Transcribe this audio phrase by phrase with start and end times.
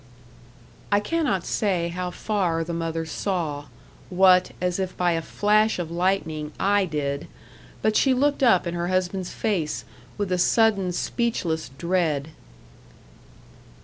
[0.91, 3.65] I cannot say how far the mother saw
[4.09, 7.27] what, as if by a flash of lightning, I did;
[7.83, 9.85] but she looked up in her husband's face,
[10.17, 12.29] with a sudden speechless dread.